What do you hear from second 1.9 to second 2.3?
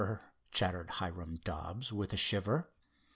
with a